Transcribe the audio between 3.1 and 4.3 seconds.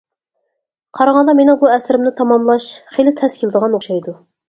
تەس كېلىدىغان ئوخشايدۇ.